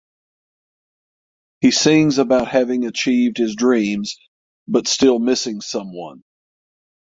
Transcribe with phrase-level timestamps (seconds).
[1.59, 4.17] He sings about having achieved his dreams
[4.67, 6.23] but still missing someone.